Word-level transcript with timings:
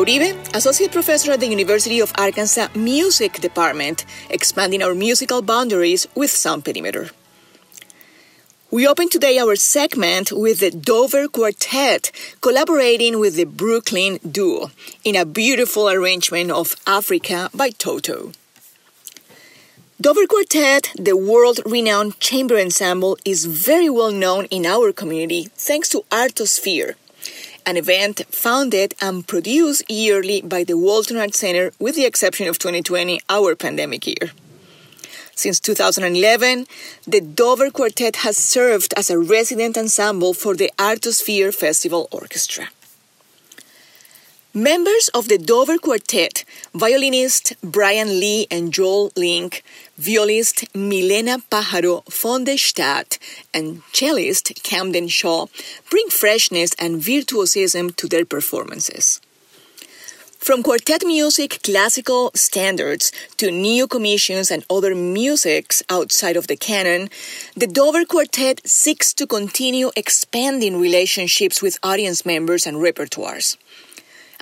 Uribe, 0.00 0.32
Associate 0.54 0.90
Professor 0.90 1.32
at 1.32 1.40
the 1.40 1.46
University 1.46 2.00
of 2.00 2.10
Arkansas 2.16 2.68
Music 2.74 3.34
Department, 3.34 4.06
expanding 4.30 4.82
our 4.82 4.94
musical 4.94 5.42
boundaries 5.42 6.06
with 6.14 6.30
Sound 6.30 6.64
Perimeter. 6.64 7.10
We 8.70 8.88
open 8.88 9.10
today 9.10 9.38
our 9.38 9.56
segment 9.56 10.32
with 10.32 10.60
the 10.60 10.70
Dover 10.70 11.28
Quartet 11.28 12.12
collaborating 12.40 13.18
with 13.18 13.34
the 13.36 13.44
Brooklyn 13.44 14.18
Duo 14.24 14.70
in 15.04 15.16
a 15.16 15.26
beautiful 15.26 15.90
arrangement 15.90 16.50
of 16.50 16.76
Africa 16.86 17.50
by 17.52 17.68
Toto. 17.68 18.32
Dover 20.00 20.26
Quartet, 20.26 20.92
the 20.98 21.14
world 21.14 21.60
renowned 21.66 22.18
chamber 22.20 22.56
ensemble, 22.56 23.18
is 23.26 23.44
very 23.44 23.90
well 23.90 24.12
known 24.12 24.46
in 24.46 24.64
our 24.64 24.92
community 24.92 25.50
thanks 25.56 25.90
to 25.90 26.04
Artosphere, 26.10 26.94
an 27.66 27.76
event 27.76 28.22
founded 28.30 28.94
and 29.00 29.26
produced 29.26 29.90
yearly 29.90 30.40
by 30.42 30.64
the 30.64 30.76
Walton 30.76 31.16
Arts 31.16 31.38
Center, 31.38 31.72
with 31.78 31.96
the 31.96 32.04
exception 32.04 32.48
of 32.48 32.58
2020, 32.58 33.20
our 33.28 33.54
pandemic 33.56 34.06
year. 34.06 34.32
Since 35.34 35.60
2011, 35.60 36.66
the 37.06 37.20
Dover 37.20 37.70
Quartet 37.70 38.16
has 38.16 38.36
served 38.36 38.92
as 38.96 39.08
a 39.08 39.18
resident 39.18 39.78
ensemble 39.78 40.34
for 40.34 40.54
the 40.54 40.70
Artosphere 40.78 41.54
Festival 41.54 42.08
Orchestra. 42.10 42.68
Members 44.52 45.08
of 45.14 45.28
the 45.28 45.38
Dover 45.38 45.78
Quartet, 45.78 46.44
violinist 46.74 47.54
Bryan 47.62 48.20
Lee 48.20 48.46
and 48.50 48.72
Joel 48.72 49.10
Link, 49.16 49.62
violist 49.98 50.64
Milena 50.74 51.38
Pájaro 51.50 52.02
van 52.08 52.44
de 52.44 52.56
Stadt, 52.56 53.18
and 53.52 53.82
cellist 53.92 54.62
Camden 54.62 55.08
Shaw, 55.08 55.46
bring 55.90 56.08
freshness 56.08 56.70
and 56.78 57.00
virtuosism 57.00 57.94
to 57.96 58.06
their 58.06 58.24
performances. 58.24 59.20
From 60.38 60.62
quartet 60.62 61.04
music 61.04 61.60
classical 61.62 62.30
standards 62.34 63.12
to 63.36 63.50
new 63.50 63.86
commissions 63.86 64.50
and 64.50 64.64
other 64.70 64.94
musics 64.94 65.82
outside 65.90 66.34
of 66.34 66.46
the 66.46 66.56
canon, 66.56 67.10
the 67.54 67.66
Dover 67.66 68.06
Quartet 68.06 68.66
seeks 68.66 69.12
to 69.14 69.26
continue 69.26 69.90
expanding 69.96 70.80
relationships 70.80 71.60
with 71.60 71.78
audience 71.82 72.24
members 72.24 72.66
and 72.66 72.78
repertoires. 72.78 73.58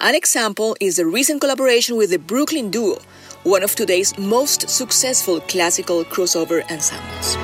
An 0.00 0.14
example 0.14 0.76
is 0.80 0.94
the 0.96 1.06
recent 1.06 1.40
collaboration 1.40 1.96
with 1.96 2.10
the 2.10 2.20
Brooklyn 2.20 2.70
Duo, 2.70 2.98
one 3.42 3.64
of 3.64 3.74
today's 3.74 4.16
most 4.16 4.70
successful 4.70 5.40
classical 5.40 6.04
crossover 6.04 6.62
ensembles. 6.70 7.36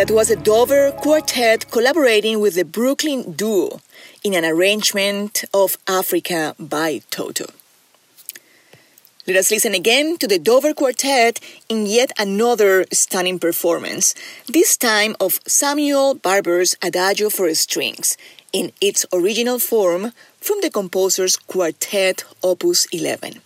That 0.00 0.12
was 0.12 0.30
a 0.30 0.36
Dover 0.36 0.92
quartet 0.92 1.70
collaborating 1.70 2.40
with 2.40 2.54
the 2.54 2.64
Brooklyn 2.64 3.32
Duo 3.32 3.82
in 4.24 4.32
an 4.32 4.46
arrangement 4.46 5.44
of 5.52 5.76
Africa 5.86 6.54
by 6.58 7.02
Toto. 7.10 7.44
Let 9.26 9.36
us 9.36 9.50
listen 9.50 9.74
again 9.74 10.16
to 10.16 10.26
the 10.26 10.38
Dover 10.38 10.72
Quartet 10.72 11.38
in 11.68 11.84
yet 11.84 12.12
another 12.18 12.86
stunning 12.90 13.38
performance, 13.38 14.14
this 14.46 14.78
time 14.78 15.16
of 15.20 15.38
Samuel 15.46 16.14
Barber's 16.14 16.74
Adagio 16.80 17.28
for 17.28 17.54
Strings, 17.54 18.16
in 18.54 18.72
its 18.80 19.04
original 19.12 19.58
form 19.58 20.12
from 20.40 20.62
the 20.62 20.70
composer's 20.70 21.36
Quartet 21.36 22.24
Opus 22.42 22.86
11. 22.86 23.42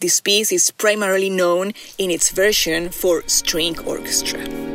This 0.00 0.18
piece 0.22 0.50
is 0.50 0.70
primarily 0.70 1.28
known 1.28 1.74
in 1.98 2.10
its 2.10 2.30
version 2.30 2.88
for 2.88 3.22
string 3.28 3.78
orchestra. 3.80 4.69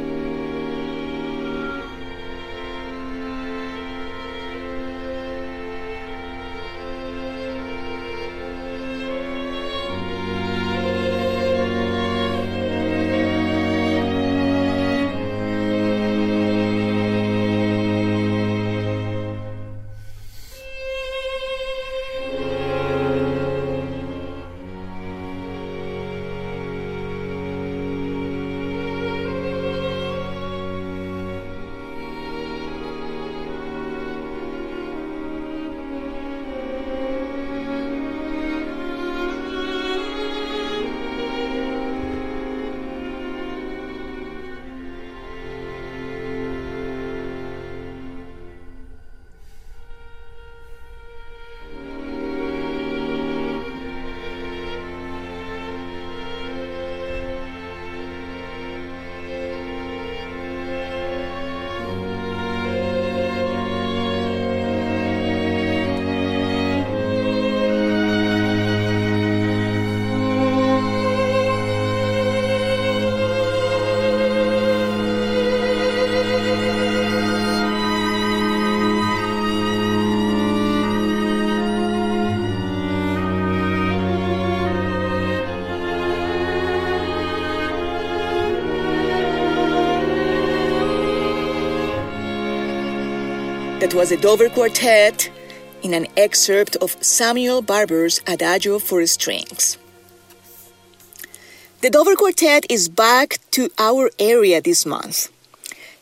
Was 93.96 94.10
the 94.10 94.18
Dover 94.18 94.50
Quartet 94.50 95.32
in 95.82 95.94
an 95.94 96.08
excerpt 96.18 96.76
of 96.78 97.02
Samuel 97.02 97.62
Barber's 97.62 98.20
Adagio 98.28 98.78
for 98.78 99.06
Strings. 99.08 99.78
The 101.80 101.90
Dover 101.90 102.16
Quartet 102.18 102.66
is 102.70 102.90
back 102.90 103.38
to 103.52 103.70
our 103.78 104.12
area 104.20 104.62
this 104.62 104.86
month. 104.86 105.32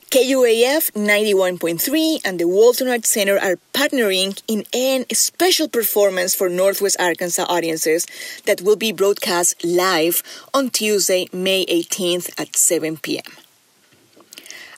KUAF 0.10 0.92
91.3 0.94 2.22
and 2.25 2.40
the 2.40 2.48
Walton 2.48 2.88
Arts 2.88 3.12
Center 3.12 3.38
are 3.38 3.60
partnering 3.75 4.42
in 4.48 4.66
an 4.74 5.06
special 5.13 5.68
performance 5.68 6.34
for 6.34 6.50
Northwest 6.50 6.98
Arkansas 7.00 7.46
audiences 7.48 8.07
that 8.46 8.62
will 8.62 8.75
be 8.75 8.92
broadcast 8.92 9.63
live 9.63 10.24
on 10.51 10.72
Tuesday, 10.72 11.28
May 11.31 11.63
18th 11.68 12.31
at 12.39 12.56
7 12.56 12.98
p.m. 12.98 13.24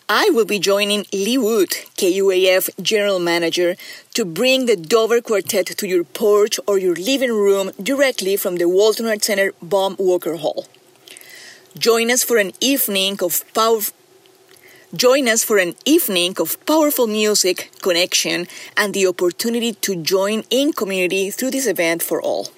I 0.07 0.29
will 0.29 0.45
be 0.45 0.59
joining 0.59 1.07
Lee 1.11 1.39
Wood, 1.39 1.71
KUAF 1.97 2.69
General 2.79 3.17
Manager, 3.17 3.75
to 4.13 4.23
bring 4.23 4.67
the 4.67 4.75
Dover 4.75 5.19
Quartet 5.19 5.65
to 5.65 5.87
your 5.87 6.03
porch 6.03 6.59
or 6.67 6.77
your 6.77 6.93
living 6.93 7.31
room 7.31 7.71
directly 7.81 8.37
from 8.37 8.57
the 8.57 8.69
Walton 8.69 9.07
Arts 9.07 9.25
Center 9.25 9.53
Baum 9.63 9.95
Walker 9.97 10.35
Hall. 10.35 10.67
Join 11.79 12.11
us 12.11 12.23
for 12.23 12.37
an 12.37 12.51
evening 12.59 13.17
of 13.23 13.51
power. 13.55 13.79
Join 14.95 15.27
us 15.27 15.43
for 15.43 15.57
an 15.57 15.73
evening 15.85 16.35
of 16.39 16.63
powerful 16.67 17.07
music, 17.07 17.71
connection, 17.81 18.45
and 18.77 18.93
the 18.93 19.07
opportunity 19.07 19.73
to 19.73 19.95
join 19.95 20.43
in 20.51 20.71
community 20.71 21.31
through 21.31 21.49
this 21.49 21.65
event 21.65 22.03
for 22.03 22.21
all. 22.21 22.49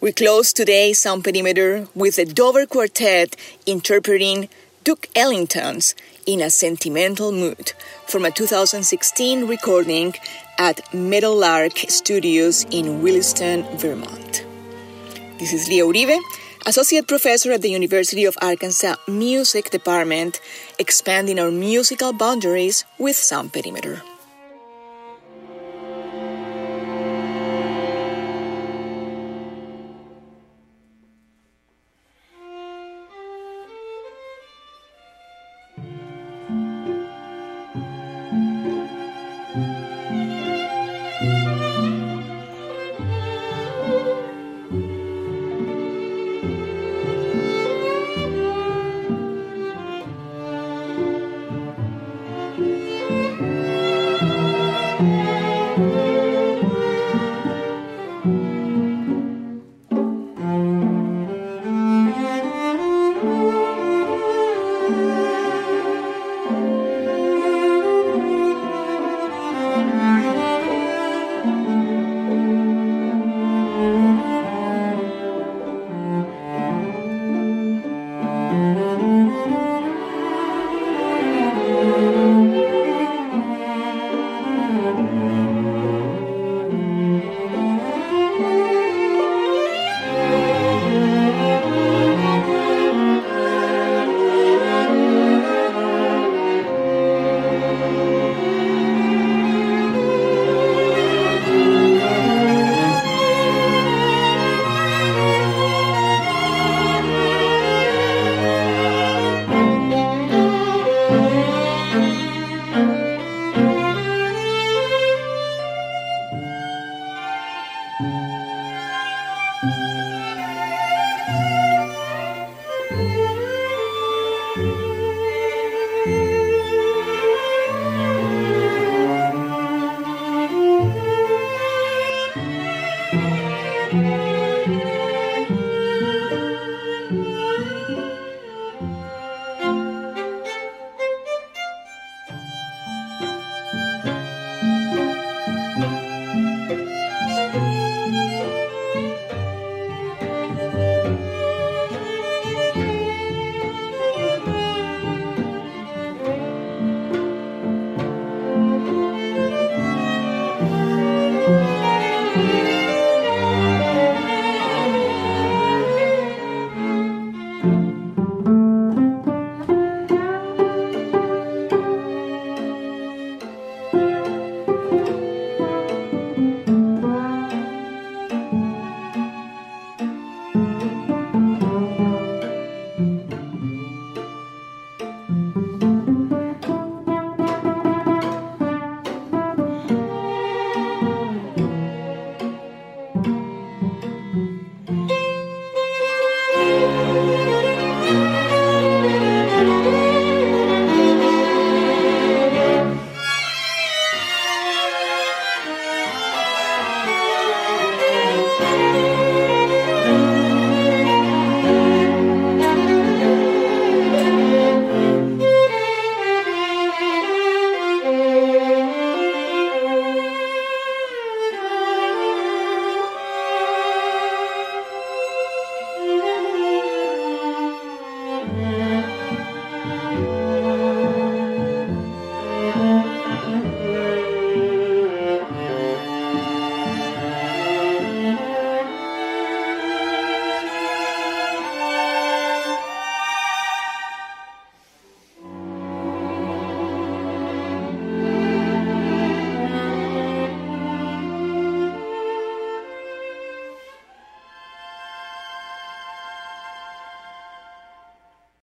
We 0.00 0.12
close 0.12 0.54
today's 0.54 0.98
Sound 0.98 1.24
Perimeter 1.24 1.88
with 1.94 2.16
the 2.16 2.24
Dover 2.24 2.64
Quartet 2.64 3.36
interpreting 3.66 4.48
Duke 4.82 5.10
Ellington's 5.14 5.94
in 6.24 6.40
a 6.40 6.48
sentimental 6.48 7.32
mood 7.32 7.74
from 8.06 8.24
a 8.24 8.30
2016 8.30 9.46
recording 9.46 10.14
at 10.56 10.80
Meadowlark 10.94 11.76
Studios 11.90 12.64
in 12.70 13.02
Williston, 13.02 13.64
Vermont. 13.76 14.46
This 15.38 15.52
is 15.52 15.68
Lia 15.68 15.84
Uribe, 15.84 16.18
Associate 16.64 17.06
Professor 17.06 17.52
at 17.52 17.60
the 17.60 17.70
University 17.70 18.24
of 18.24 18.38
Arkansas 18.40 18.96
Music 19.06 19.68
Department, 19.68 20.40
expanding 20.78 21.38
our 21.38 21.50
musical 21.50 22.14
boundaries 22.14 22.86
with 22.98 23.16
Sound 23.16 23.52
Perimeter. 23.52 24.02